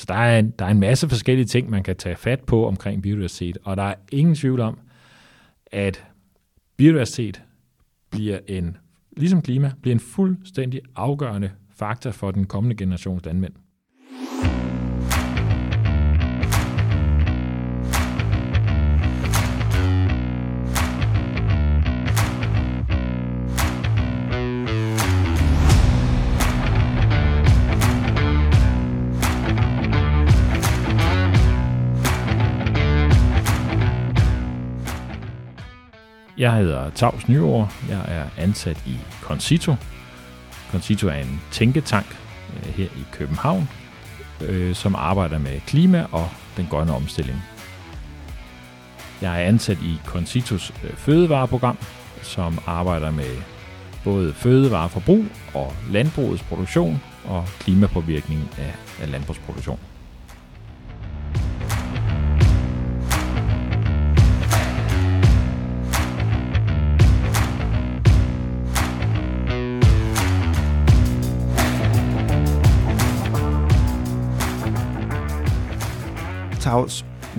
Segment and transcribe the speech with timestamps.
[0.00, 2.66] Så der er, en, der er en masse forskellige ting, man kan tage fat på
[2.66, 4.78] omkring biodiversitet, og der er ingen tvivl om,
[5.66, 6.04] at
[6.76, 7.42] biodiversitet
[8.10, 8.76] bliver en,
[9.16, 13.52] ligesom klima, bliver en fuldstændig afgørende faktor for den kommende generations landmænd.
[36.40, 37.72] Jeg hedder Tavs Nyår.
[37.88, 39.74] Jeg er ansat i Concito.
[40.70, 42.06] Concito er en tænketank
[42.56, 43.68] øh, her i København,
[44.40, 47.38] øh, som arbejder med klima og den grønne omstilling.
[49.22, 51.78] Jeg er ansat i Concitos øh, fødevareprogram,
[52.22, 53.36] som arbejder med
[54.04, 58.50] både fødevareforbrug og landbrugets produktion og klimapåvirkning
[59.00, 59.78] af landbrugsproduktion.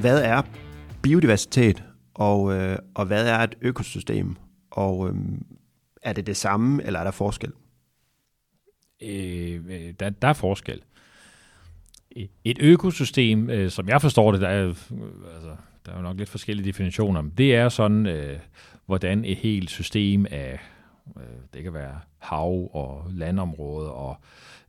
[0.01, 0.41] Hvad er
[1.01, 4.35] biodiversitet, og, øh, og hvad er et økosystem?
[4.71, 5.15] Og øh,
[6.01, 7.51] er det det samme, eller er der forskel?
[9.03, 10.81] Øh, øh der, der er forskel.
[12.45, 14.75] Et økosystem, øh, som jeg forstår det, der er, øh,
[15.35, 18.39] altså, der er jo nok lidt forskellige definitioner, men det er sådan, øh,
[18.85, 20.59] hvordan et helt system af,
[21.17, 24.17] øh, det kan være hav og landområder og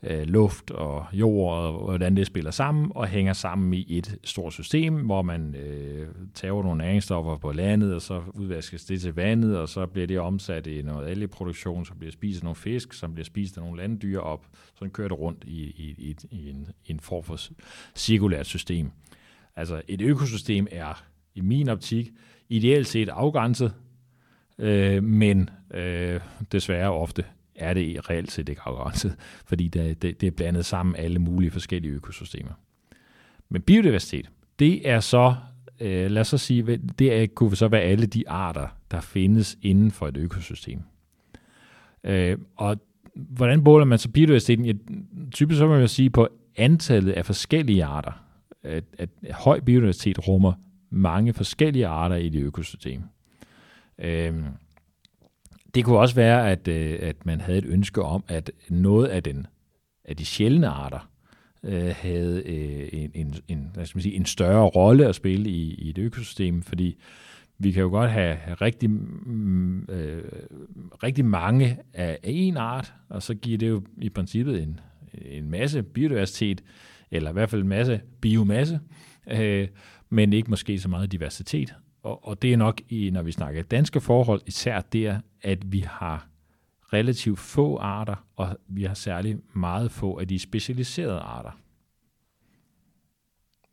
[0.02, 4.52] øh, luft og jord, og hvordan det spiller sammen, og hænger sammen i et stort
[4.52, 9.58] system, hvor man øh, tager nogle næringsstoffer på landet, og så udvaskes det til vandet,
[9.58, 13.14] og så bliver det omsat i noget algeproduktion, så bliver spist af nogle fisk, som
[13.14, 16.68] bliver spist af nogle landdyr op, så kører det rundt i, i, i, i, en,
[16.84, 17.38] i en form for
[17.94, 18.90] cirkulært system.
[19.56, 22.10] Altså et økosystem er i min optik
[22.48, 23.74] ideelt set afgrænset,
[24.58, 26.20] øh, men øh,
[26.52, 27.24] desværre ofte
[27.62, 29.14] er det reelt set ikke afgrænset,
[29.46, 32.52] fordi det, det, det er blandet sammen alle mulige forskellige økosystemer.
[33.48, 35.34] Men biodiversitet, det er så,
[35.80, 39.58] øh, lad os så sige, det er, kunne så være alle de arter, der findes
[39.62, 40.80] inden for et økosystem.
[42.04, 42.76] Øh, og
[43.14, 44.64] hvordan måler man så biodiversiteten?
[44.64, 44.72] Ja,
[45.30, 48.12] typisk så vil man sige på antallet af forskellige arter.
[48.62, 50.52] At, at høj biodiversitet rummer
[50.90, 53.02] mange forskellige arter i det økosystem.
[53.98, 54.34] Øh,
[55.74, 59.22] det kunne også være, at, øh, at man havde et ønske om, at noget af,
[59.22, 59.46] den,
[60.04, 61.10] af de sjældne arter
[61.62, 65.50] øh, havde øh, en, en, en, hvad skal man sige, en større rolle at spille
[65.50, 66.96] i, i et økosystem, fordi
[67.58, 70.22] vi kan jo godt have, have rigtig, mm, øh,
[71.02, 74.80] rigtig mange af, af en art, og så giver det jo i princippet en,
[75.14, 76.62] en masse biodiversitet,
[77.10, 78.80] eller i hvert fald en masse biomasse,
[79.30, 79.68] øh,
[80.10, 83.62] men ikke måske så meget diversitet og, og det er nok, i, når vi snakker
[83.62, 86.28] danske forhold, især der, at vi har
[86.92, 91.50] relativt få arter, og vi har særligt meget få af de specialiserede arter.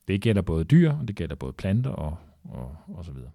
[0.08, 3.32] Det gælder både dyr, og det gælder både planter og, og, og så videre.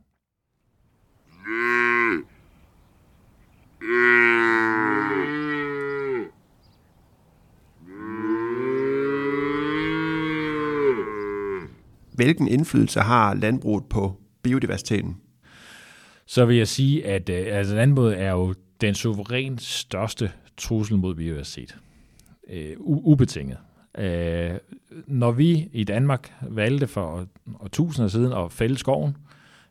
[12.14, 15.16] Hvilken indflydelse har landbruget på biodiversiteten?
[16.26, 21.14] Så vil jeg sige, at øh, altså landbruget er jo den suverænt største trussel mod
[21.14, 21.78] biodiversitet.
[22.48, 23.58] Øh, ubetinget.
[23.98, 24.54] Øh,
[25.06, 27.26] når vi i Danmark valgte for
[27.72, 29.16] tusinder siden at fælde skoven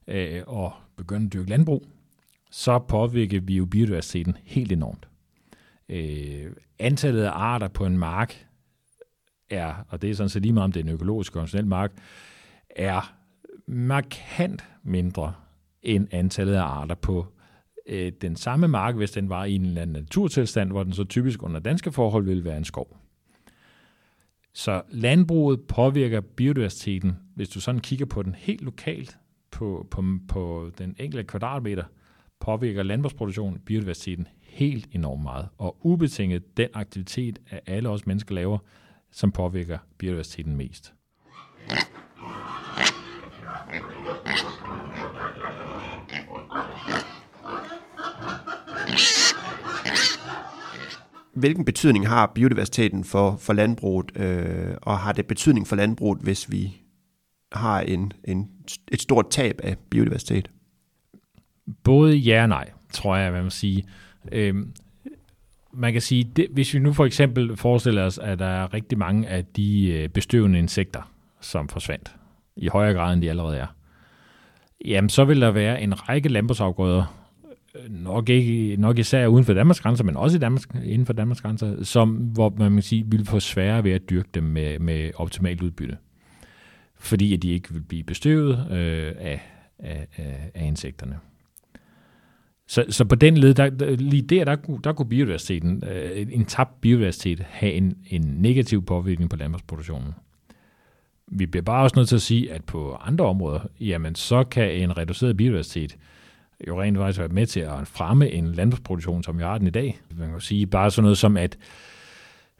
[0.07, 1.87] øh, og begynde at dyrke landbrug,
[2.51, 5.07] så påvirker vi jo biodiversiteten helt enormt.
[5.89, 8.45] Øh, antallet af arter på en mark
[9.49, 11.91] er, og det er sådan set lige meget om det er en økologisk konventionel mark,
[12.69, 13.15] er
[13.67, 15.33] markant mindre
[15.81, 17.25] end antallet af arter på
[17.87, 21.03] øh, den samme mark, hvis den var i en eller anden naturtilstand, hvor den så
[21.03, 22.97] typisk under danske forhold ville være en skov.
[24.53, 29.17] Så landbruget påvirker biodiversiteten, hvis du sådan kigger på den helt lokalt,
[29.51, 31.83] på, på, på den enkelte kvadratmeter,
[32.39, 35.49] påvirker landbrugsproduktionen biodiversiteten helt enormt meget.
[35.57, 38.57] Og ubetinget den aktivitet at alle os mennesker laver,
[39.11, 40.93] som påvirker biodiversiteten mest.
[51.43, 56.51] Hvilken betydning har biodiversiteten for, for landbruget, øh, og har det betydning for landbruget, hvis
[56.51, 56.77] vi
[57.51, 58.49] har en, en,
[58.91, 60.51] et stort tab af biodiversitet?
[61.83, 63.83] Både ja og nej, tror jeg, man må sige.
[64.31, 64.73] Øhm,
[65.73, 68.97] man kan sige, det, hvis vi nu for eksempel forestiller os, at der er rigtig
[68.97, 71.11] mange af de øh, bestøvende insekter,
[71.41, 72.15] som forsvandt,
[72.55, 73.67] i højere grad end de allerede er,
[74.85, 77.22] jamen så vil der være en række landbrugsafgrøder,
[77.89, 81.41] nok, ikke, nok især uden for Danmarks grænser, men også i Danmarks, inden for Danmarks
[81.41, 85.11] grænser, som, hvor man kan sige, vil få sværere ved at dyrke dem med, med
[85.15, 85.97] optimalt udbytte.
[86.95, 89.41] Fordi at de ikke vil blive bestøvet øh, af,
[89.79, 91.19] af, af, af insekterne.
[92.67, 96.45] Så, så på den led, der, der, lige der, der, der kunne biodiversiteten, øh, en
[96.45, 100.13] tabt biodiversitet, have en, en negativ påvirkning på landbrugsproduktionen.
[101.27, 104.71] Vi bliver bare også nødt til at sige, at på andre områder, jamen så kan
[104.71, 105.97] en reduceret biodiversitet
[106.67, 109.71] jo rent faktisk været med til at fremme en landbrugsproduktion, som vi har den i
[109.71, 109.99] dag.
[110.17, 111.57] Man kan sige bare sådan noget som, at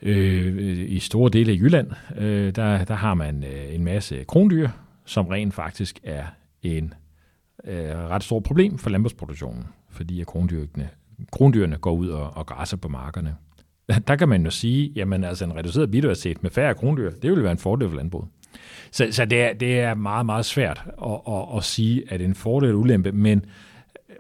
[0.02, 4.70] øh, i store dele af Jylland, øh, der, der har man øh, en masse krondyr,
[5.06, 6.26] som rent faktisk er
[6.62, 6.94] en
[7.64, 10.90] øh, ret stort problem for landbrugsproduktionen fordi at krondyrene,
[11.32, 13.36] krondyrene går ud og, og græsser på markerne.
[14.08, 17.44] Der kan man jo sige, jamen altså en reduceret biodiversitet med færre krondyr, det vil
[17.44, 18.28] være en fordel for landbruget.
[18.92, 22.26] Så, så det, er, det er meget, meget svært at, at, at sige, at det
[22.26, 23.46] er en fordel og ulempe, men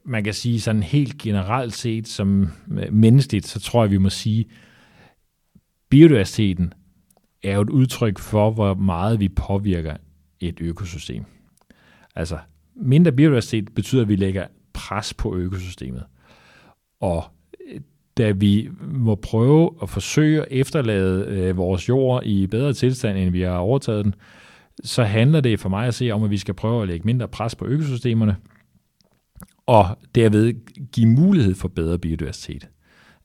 [0.05, 4.09] man kan sige sådan helt generelt set som øh, menneskeligt, så tror jeg, vi må
[4.09, 4.45] sige,
[5.89, 6.73] biodiversiteten
[7.43, 9.97] er jo et udtryk for, hvor meget vi påvirker
[10.39, 11.23] et økosystem.
[12.15, 12.37] Altså,
[12.75, 16.03] mindre biodiversitet betyder, at vi lægger pres på økosystemet.
[16.99, 17.23] Og
[17.71, 17.79] øh,
[18.17, 23.29] da vi må prøve at forsøge at efterlade øh, vores jord i bedre tilstand, end
[23.29, 24.15] vi har overtaget den,
[24.83, 27.27] så handler det for mig at se om, at vi skal prøve at lægge mindre
[27.27, 28.35] pres på økosystemerne,
[29.65, 30.53] og derved
[30.91, 32.67] give mulighed for bedre biodiversitet.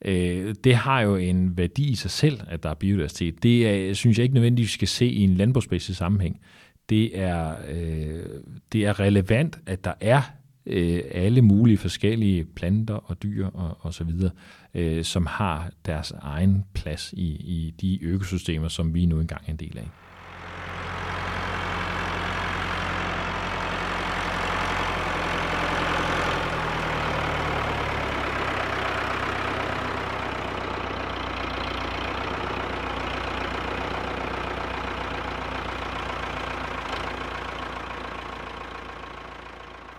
[0.04, 3.42] Øh, det har jo en værdi i sig selv, at der er biodiversitet.
[3.42, 6.40] Det er, synes jeg ikke nødvendigvis, vi skal se i en landbrugsmæssig sammenhæng.
[6.88, 8.24] Det er, øh,
[8.72, 10.22] det er relevant, at der er
[10.66, 14.30] øh, alle mulige forskellige planter og dyr og, og så videre,
[14.74, 19.50] øh, som har deres egen plads i, i de økosystemer, som vi nu engang er
[19.50, 19.88] en del af.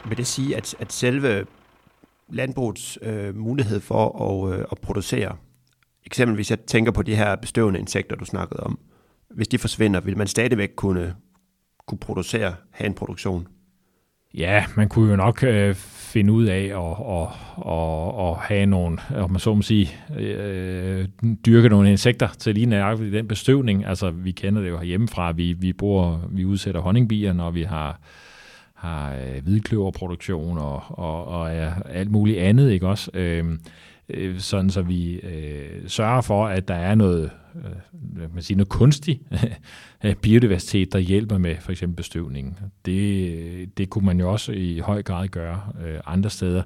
[0.09, 1.45] Vil det sige, at, at selve
[2.29, 5.35] landbrugets øh, mulighed for at, øh, at producere,
[6.05, 8.79] eksempelvis jeg tænker på de her bestøvende insekter, du snakkede om,
[9.29, 11.15] hvis de forsvinder, vil man stadigvæk kunne,
[11.87, 13.47] kunne producere, have en produktion?
[14.33, 17.27] Ja, man kunne jo nok øh, finde ud af at, at,
[17.71, 19.89] at, at have nogle, om man så må sige,
[20.19, 21.07] øh,
[21.45, 23.85] dyrke nogle insekter til lige nøjagtigt den bestøvning.
[23.85, 25.31] Altså, vi kender det jo herhjemmefra.
[25.31, 27.99] Vi, vi, bor, vi udsætter honningbier, når vi har
[28.79, 33.11] har øh, hvidkløverproduktion og, og, og er alt muligt andet, ikke også?
[33.13, 33.59] Øhm,
[34.09, 38.69] øh, sådan så vi øh, sørger for, at der er noget, øh, man siger, noget
[38.69, 39.21] kunstig
[40.05, 42.57] øh, biodiversitet, der hjælper med for eksempel bestøvningen.
[42.85, 46.63] Det, det kunne man jo også i høj grad gøre øh, andre steder.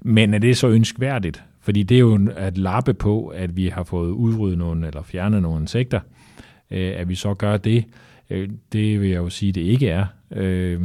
[0.00, 1.44] Men er det så ønskværdigt?
[1.60, 5.42] Fordi det er jo at lappe på, at vi har fået udryddet nogle, eller fjernet
[5.42, 6.00] nogle insekter,
[6.70, 7.84] øh, at vi så gør det.
[8.30, 10.06] Øh, det vil jeg jo sige, det ikke er.
[10.30, 10.80] Øh,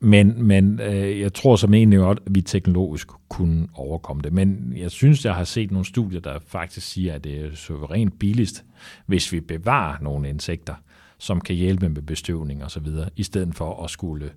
[0.00, 4.32] men, men øh, jeg tror som egentlig godt, at vi teknologisk kunne overkomme det.
[4.32, 8.18] Men jeg synes, jeg har set nogle studier, der faktisk siger, at det er suverænt
[8.18, 8.64] billigst,
[9.06, 10.74] hvis vi bevarer nogle insekter,
[11.18, 14.30] som kan hjælpe med bestøvning og så videre, i stedet for at skulle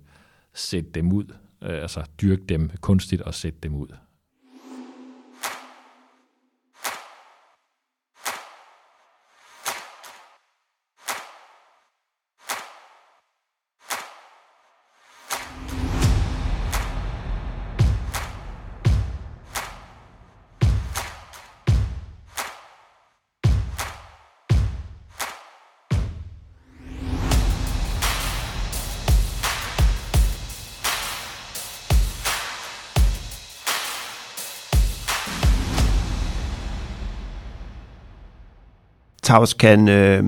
[0.54, 1.24] sætte dem ud,
[1.62, 3.88] øh, altså dyrke dem kunstigt og sætte dem ud.
[39.28, 40.24] Tavs, kan, øh,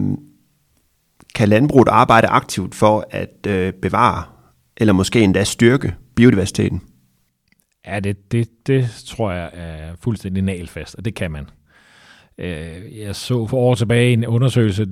[1.35, 4.23] kan landbruget arbejde aktivt for at øh, bevare,
[4.77, 6.81] eller måske endda styrke biodiversiteten?
[7.87, 11.47] Ja, det, det, det tror jeg er fuldstændig nalfast, og det kan man.
[12.39, 14.87] Øh, jeg så for år tilbage en undersøgelse,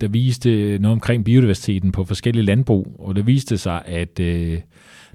[0.00, 4.60] der viste noget omkring biodiversiteten på forskellige landbrug, og det viste sig, at øh,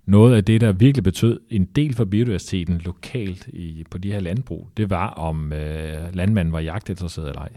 [0.06, 4.20] noget af det, der virkelig betød en del for biodiversiteten lokalt i, på de her
[4.20, 7.50] landbrug, det var, om øh, landmanden var jagtinteresseret eller ej.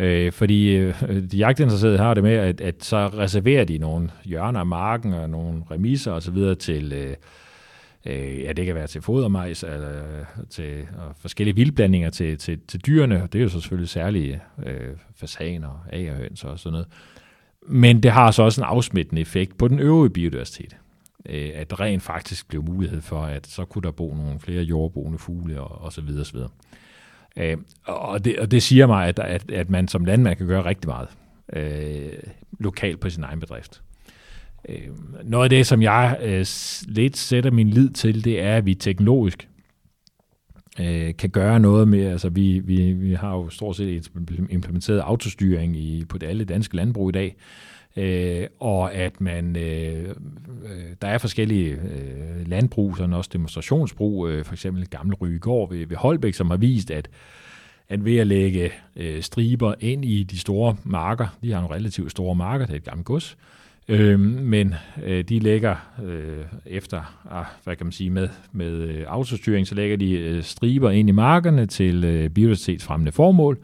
[0.00, 0.94] Øh, fordi øh,
[1.32, 5.30] de jagtinteresserede har det med, at, at så reserverer de nogle hjørner af marken og
[5.30, 6.56] nogle remisser osv.
[6.56, 7.16] til, øh,
[8.06, 12.60] Øh, ja, det kan være til fodermajs, eller øh, til og forskellige vildblandinger til, til,
[12.68, 13.28] til dyrene.
[13.32, 16.86] Det er jo så selvfølgelig særlige øh, fasaner, agerhøns og sådan noget.
[17.68, 20.76] Men det har så også en afsmittende effekt på den øvrige biodiversitet.
[21.26, 25.18] Øh, at rent faktisk blev mulighed for, at så kunne der bo nogle flere jordboende
[25.18, 26.50] fugle og, og så videre, så videre.
[27.36, 30.64] Øh, og, det, og det siger mig, at, at, at man som landmand kan gøre
[30.64, 31.08] rigtig meget
[31.52, 32.12] øh,
[32.58, 33.82] lokalt på sin egen bedrift.
[34.68, 34.88] Øh,
[35.24, 36.46] noget af det, som jeg øh,
[36.88, 39.48] lidt sætter min lid til, det er, at vi teknologisk
[40.80, 44.10] øh, kan gøre noget med, altså vi, vi, vi har jo stort set
[44.50, 47.36] implementeret autostyring i, på det alle danske landbrug i dag,
[47.96, 50.08] øh, og at man, øh,
[50.64, 55.86] øh, der er forskellige øh, landbrug, sådan også demonstrationsbrug, øh, for eksempel Gamle Rygegård ved,
[55.86, 57.08] ved Holbæk, som har vist, at
[57.90, 62.10] at ved at lægge øh, striber ind i de store marker, de har nogle relativt
[62.10, 63.36] store marker, det er et gammelt gods,
[63.88, 69.04] øh, men øh, de lægger øh, efter, ah, hvad kan man sige, med, med øh,
[69.08, 73.58] autostyring, så lægger de øh, striber ind i markerne til øh, biodiversitetsfremmende formål,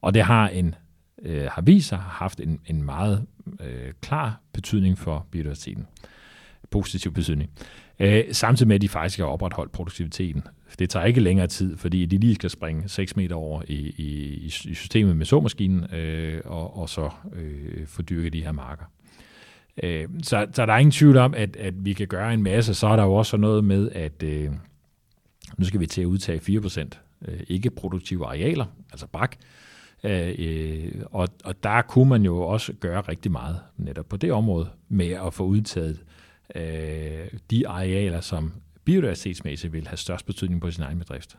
[0.00, 0.74] og det har en
[1.22, 3.26] øh, har vist sig har haft en, en meget
[3.60, 5.86] øh, klar betydning for biodiversiteten.
[6.70, 7.50] Positiv betydning.
[8.00, 10.42] Øh, samtidig med, at de faktisk har opretholdt produktiviteten.
[10.78, 14.34] Det tager ikke længere tid, fordi de lige skal springe 6 meter over i, i,
[14.44, 18.84] i systemet med såmaskinen, øh, og, og så øh, fordyrke de her marker.
[19.82, 22.74] Øh, så, så der er ingen tvivl om, at, at vi kan gøre en masse.
[22.74, 24.50] Så er der jo også noget med, at øh,
[25.58, 26.88] nu skal vi til at udtage 4%
[27.28, 29.67] øh, ikke-produktive arealer, altså bak, Øh,
[30.04, 34.32] Øh, øh, og, og der kunne man jo også gøre rigtig meget netop på det
[34.32, 36.04] område med at få udtaget
[36.54, 38.52] øh, de arealer, som
[38.84, 41.38] biodiversitetsmæssigt vil have størst betydning på sin egen bedrift.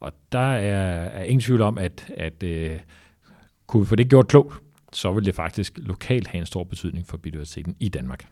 [0.00, 2.80] Og der er, er ingen tvivl om, at, at øh,
[3.66, 4.54] kunne vi få det gjort klogt,
[4.92, 8.26] så vil det faktisk lokalt have en stor betydning for biodiversiteten i Danmark.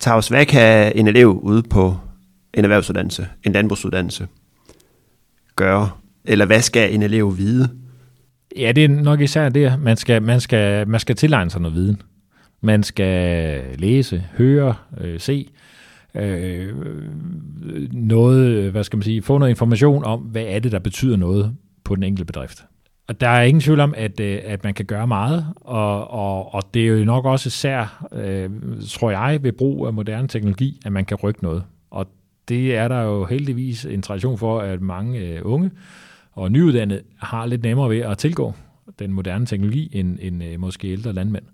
[0.00, 1.96] Tavs, hvad kan en elev ude på
[2.54, 4.26] en erhvervsuddannelse, en landbrugsuddannelse,
[5.56, 5.90] gøre?
[6.24, 7.68] Eller hvad skal en elev vide?
[8.56, 9.80] Ja, det er nok især det.
[9.80, 12.02] Man skal, man skal, man skal tilegne sig noget viden.
[12.60, 15.50] Man skal læse, høre, øh, se
[16.14, 16.74] øh,
[17.92, 21.56] noget, hvad skal man sige, få noget information om, hvad er det, der betyder noget
[21.84, 22.64] på den enkelte bedrift.
[23.10, 26.54] Og der er ingen tvivl om, at, øh, at man kan gøre meget, og, og,
[26.54, 28.50] og det er jo nok også især, øh,
[28.88, 31.64] tror jeg, ved brug af moderne teknologi, at man kan rykke noget.
[31.90, 32.06] Og
[32.48, 35.70] det er der jo heldigvis en tradition for, at mange øh, unge
[36.32, 38.54] og nyuddannede har lidt nemmere ved at tilgå
[38.98, 41.44] den moderne teknologi end, end øh, måske ældre landmænd.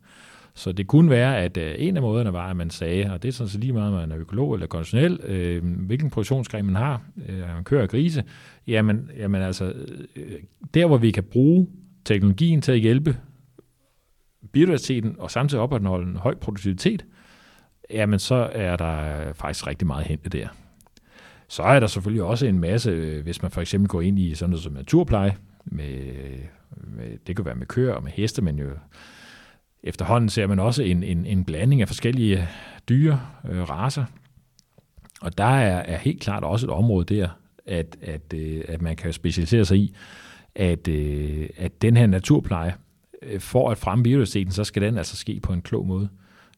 [0.57, 3.29] Så det kunne være, at øh, en af måderne var, at man sagde, og det
[3.29, 6.75] er sådan set lige meget, om man er økolog eller konventionel, øh, hvilken produktionsgren man
[6.75, 8.25] har, øh, man kører grise,
[8.67, 9.73] jamen, jamen altså,
[10.17, 10.33] øh,
[10.75, 11.69] der hvor vi kan bruge
[12.05, 13.17] teknologien til at hjælpe
[14.53, 17.05] biodiversiteten og samtidig opretholde en høj produktivitet,
[17.91, 20.49] jamen så er der faktisk rigtig meget hente der.
[21.49, 24.35] Så er der selvfølgelig også en masse, øh, hvis man for eksempel går ind i
[24.35, 25.95] sådan noget som naturpleje, med,
[26.77, 28.67] med, det kan være med køer og med heste, men jo
[29.87, 32.49] efterhånden ser man også en, en, en blanding af forskellige
[32.89, 34.05] dyre, øh, raser.
[35.21, 37.29] Og der er, er helt klart også et område der,
[37.67, 39.95] at, at, øh, at man kan specialisere sig i,
[40.55, 42.75] at, øh, at den her naturpleje,
[43.23, 46.09] øh, for at fremme biodiversiteten, så skal den altså ske på en klog måde.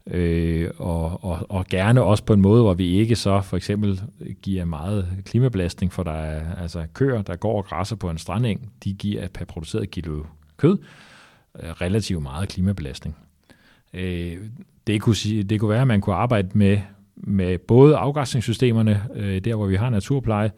[0.07, 4.03] Øh, og, og, og gerne også på en måde, hvor vi ikke så for eksempel
[4.43, 8.73] giver meget klimabelastning, for der er altså køer, der går og græsser på en strandeng,
[8.85, 10.25] de giver per produceret kilo
[10.57, 11.08] kød øh,
[11.63, 13.17] Øh, relativt meget klimabelastning.
[13.95, 14.37] Øh,
[14.87, 16.79] det, kunne sige, det kunne være, at man kunne arbejde med,
[17.17, 20.51] med både afgræsningssystemerne, øh, der hvor vi har naturpleje,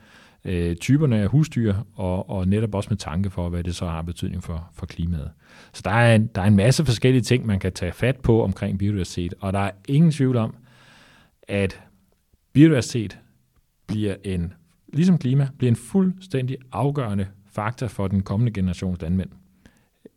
[0.45, 4.03] øh, typerne af husdyr, og, og netop også med tanke for, hvad det så har
[4.03, 5.31] betydning for, for klimaet.
[5.73, 8.45] Så der er, en, der er en masse forskellige ting, man kan tage fat på
[8.45, 10.55] omkring biodiversitet, og der er ingen tvivl om,
[11.49, 11.81] at
[12.53, 13.19] biodiversitet
[13.87, 14.53] bliver en,
[14.93, 19.31] ligesom klima, bliver en fuldstændig afgørende faktor for den kommende generations landmænd.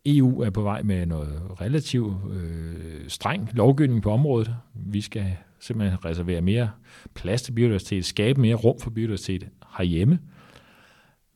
[0.05, 4.55] EU er på vej med noget relativt øh, streng lovgivning på området.
[4.73, 6.71] Vi skal simpelthen reservere mere
[7.13, 10.19] plads til biodiversitet, skabe mere rum for biodiversitet herhjemme.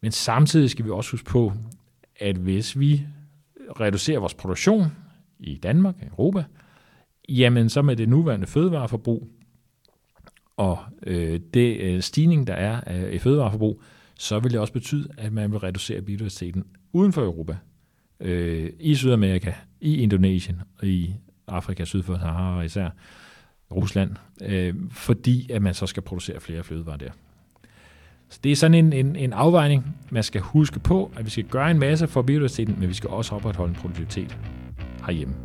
[0.02, 1.54] Men samtidig skal vi også huske på,
[2.20, 3.06] at hvis vi
[3.80, 4.86] reducerer vores produktion
[5.40, 6.44] i Danmark og Europa,
[7.30, 9.28] jamen så med det nuværende fødevareforbrug
[10.58, 13.82] og øh, det øh, stigning, der er øh, i fødevareforbrug,
[14.16, 17.58] så vil det også betyde, at man vil reducere biodiversiteten uden for Europa.
[18.20, 21.16] Øh, I Sydamerika, i Indonesien og i
[21.48, 22.90] Afrika syd for Sahara især,
[23.72, 27.12] Rusland, øh, fordi at man så skal producere flere fødevarer der.
[28.30, 31.44] Så det er sådan en, en, en afvejning, man skal huske på, at vi skal
[31.44, 34.38] gøre en masse for biodiversiteten, men vi skal også opretholde en produktivitet
[35.06, 35.36] herhjemme.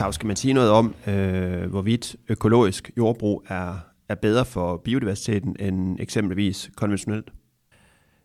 [0.00, 3.78] Tav, skal man sige noget om, øh, hvorvidt økologisk jordbrug er,
[4.08, 7.30] er bedre for biodiversiteten end eksempelvis konventionelt?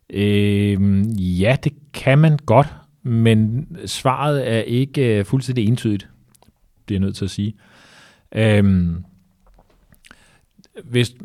[0.09, 0.81] Øh,
[1.41, 2.67] ja, det kan man godt,
[3.03, 6.09] men svaret er ikke øh, fuldstændig entydigt,
[6.87, 7.55] det er jeg nødt til at sige.
[8.35, 8.85] Øh,
[10.83, 11.15] hvis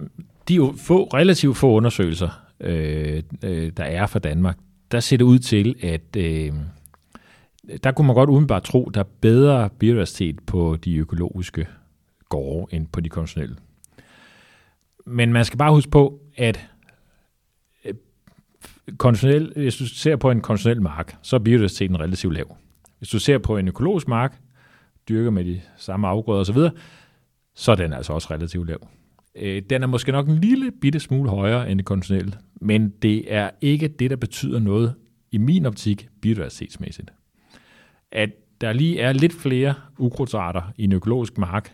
[0.48, 4.58] de få, relativt få undersøgelser, øh, øh, der er for Danmark,
[4.90, 6.52] der ser det ud til, at øh,
[7.84, 11.66] der kunne man godt udenbart tro, der er bedre biodiversitet på de økologiske
[12.28, 13.56] gårde end på de konventionelle.
[15.06, 16.68] Men man skal bare huske på, at
[17.84, 17.94] øh,
[18.98, 22.56] konventionel, hvis du ser på en konventionel mark, så er biodiversiteten relativt lav.
[22.98, 24.38] Hvis du ser på en økologisk mark,
[25.08, 26.58] dyrker med de samme afgrøder osv.,
[27.54, 28.88] så er den altså også relativt lav.
[29.36, 33.34] Øh, den er måske nok en lille bitte smule højere end det konventionelle, men det
[33.34, 34.94] er ikke det, der betyder noget
[35.30, 37.10] i min optik biodiversitetsmæssigt
[38.12, 41.72] at der lige er lidt flere ukrudtsarter i en økologisk mark,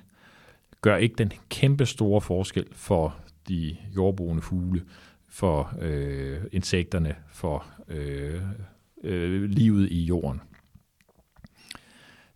[0.81, 3.17] gør ikke den kæmpe store forskel for
[3.49, 4.83] de jordboende fugle,
[5.29, 8.41] for øh, insekterne, for øh,
[9.05, 10.41] øh, livet i jorden.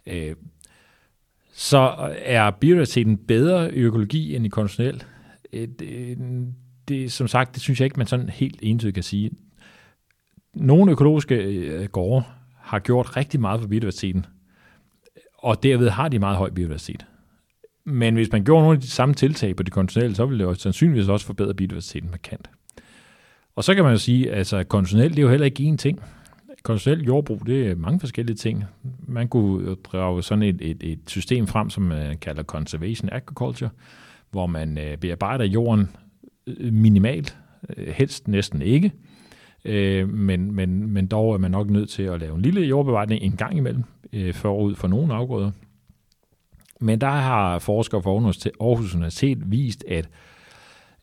[0.07, 0.35] Øh,
[1.53, 5.05] så er biodiversiteten bedre i økologi end i konventionel.
[5.53, 6.19] Øh, det,
[6.89, 9.31] det, som sagt, det synes jeg ikke, man sådan helt entydigt kan sige.
[10.55, 12.25] Nogle økologiske øh, gårde
[12.71, 14.27] har gjort rigtig meget for biodiversiteten,
[15.39, 17.07] og derved har de meget høj biodiversitet.
[17.85, 20.51] Men hvis man gjorde nogle af de samme tiltag på det konventionelle, så ville det
[20.51, 22.51] jo sandsynligvis også forbedre biodiversiteten markant.
[23.57, 25.77] Og så kan man jo sige, at altså, konventionelt det er jo heller ikke én
[25.77, 26.01] ting.
[26.63, 28.65] Konventionelt jordbrug, det er mange forskellige ting.
[29.09, 33.71] Man kunne drage sådan et, et, et system frem, som man kalder conservation agriculture,
[34.31, 35.91] hvor man øh, bearbejder jorden
[36.47, 37.37] øh, minimalt,
[37.77, 38.93] øh, helst næsten ikke,
[39.65, 43.13] Øh, men, men, men dog er man nok nødt til at lave en lille jordbevaring
[43.13, 45.51] en gang imellem, øh, forud for nogle afgrøder.
[46.81, 48.11] Men der har forskere fra
[48.61, 50.09] Aarhus Universitet vist, at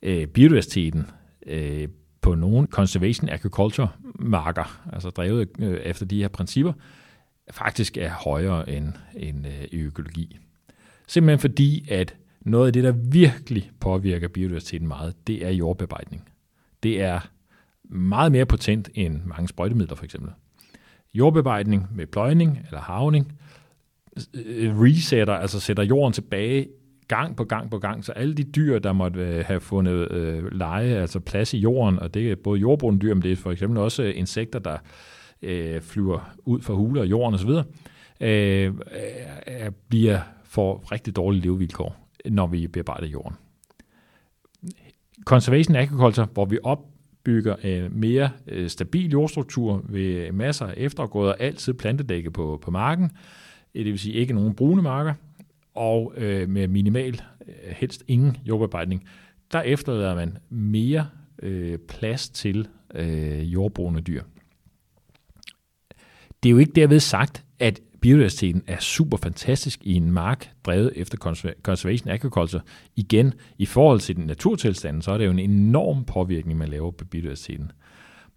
[0.01, 1.05] øh, biodiversiteten
[1.45, 1.87] øh,
[2.21, 3.89] på nogle conservation agriculture
[4.19, 6.73] marker, altså drevet øh, efter de her principper,
[7.51, 10.37] faktisk er højere end, end øh, økologi.
[11.07, 16.29] Simpelthen fordi, at noget af det, der virkelig påvirker biodiversiteten meget, det er jordbearbejdning.
[16.83, 17.19] Det er
[17.89, 20.32] meget mere potent end mange sprøjtemidler for eksempel.
[21.13, 23.34] Jordbearbejdning med pløjning eller havning
[24.34, 26.67] øh, øh, resetter, altså sætter jorden tilbage
[27.08, 30.52] gang på gang på gang, så alle de dyr, der måtte øh, have fundet øh,
[30.52, 33.52] leje, altså plads i jorden, og det er både jordbrugende dyr, men det er for
[33.52, 34.78] eksempel også insekter, der
[35.41, 37.50] øh, flyver ud fra huler og jorden osv.,
[38.21, 38.73] øh,
[39.47, 43.38] øh, bliver for rigtig dårlige levevilkår, når vi bearbejder jorden.
[45.26, 46.80] Conservation agriculture, hvor vi op
[47.27, 53.11] bygger en mere øh, stabil jordstruktur ved masser af efterafgrøder, altid plantedække på, på marken,
[53.75, 55.13] øh, det vil sige ikke nogen brune marker,
[55.75, 59.05] og øh, med minimal, øh, helst ingen jordbearbejdning,
[59.51, 61.09] der efterlader man mere
[61.43, 64.23] øh, plads til øh, jordbrugende dyr.
[66.43, 70.91] Det er jo ikke derved sagt, at biodiversiteten er super fantastisk i en mark drevet
[70.95, 71.17] efter
[71.63, 72.61] conservation agriculture.
[72.95, 76.91] Igen, i forhold til den naturtilstanden, så er det jo en enorm påvirkning, man laver
[76.91, 77.71] på biodiversiteten.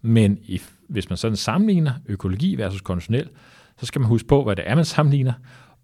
[0.01, 3.29] Men i, hvis man sådan sammenligner økologi versus konventionel,
[3.77, 5.33] så skal man huske på, hvad det er, man sammenligner,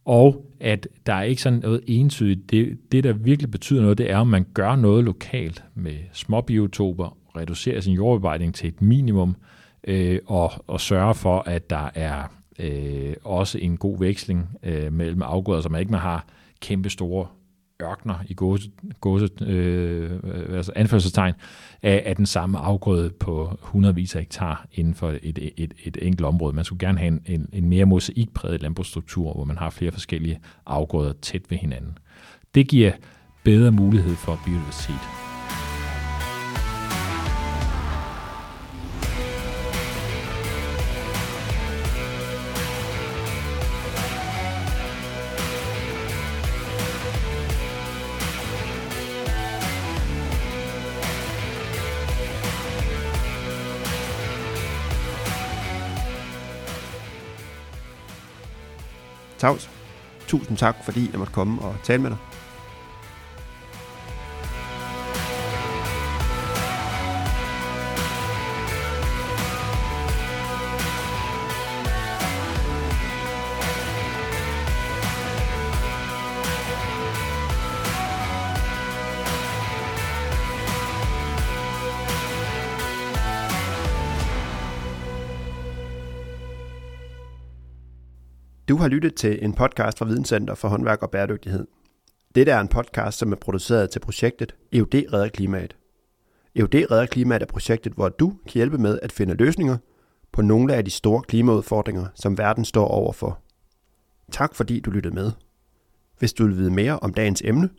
[0.05, 2.51] og at der er ikke sådan noget entydigt.
[2.51, 6.41] Det, det, der virkelig betyder noget, det er, om man gør noget lokalt med små
[6.41, 9.35] biotoper, reducerer sin jordbearbejdning til et minimum,
[9.83, 15.21] øh, og, og sørger for, at der er øh, også en god veksling øh, mellem
[15.21, 16.25] afgrøder, så man ikke man har
[16.61, 17.27] kæmpe store
[17.83, 21.33] ørkner i gåse, gåse øh, altså anførselstegn
[21.83, 25.97] af, af den samme afgrøde på hundredvis af hektar inden for et, et, et, et
[26.01, 26.55] enkelt område.
[26.55, 30.39] Man skulle gerne have en, en, en mere mosaikpræget landbrugsstruktur, hvor man har flere forskellige
[30.65, 31.97] afgrøder tæt ved hinanden.
[32.55, 32.91] Det giver
[33.43, 35.16] bedre mulighed for biodiversitet.
[59.37, 59.69] Tavs,
[60.27, 62.17] tusind tak, fordi jeg måtte komme og tale med dig.
[88.77, 91.67] Du har lyttet til en podcast fra Videnscenter for håndværk og bæredygtighed.
[92.35, 95.75] Dette er en podcast, som er produceret til projektet EUD Redder Klimaet.
[96.55, 99.77] EUD Redder Klimaet er projektet, hvor du kan hjælpe med at finde løsninger
[100.31, 103.39] på nogle af de store klimaudfordringer, som verden står overfor.
[104.31, 105.31] Tak fordi du lyttede med.
[106.19, 107.69] Hvis du vil vide mere om dagens emne,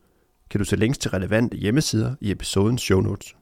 [0.50, 3.37] kan du se links til relevante hjemmesider i episodens show notes.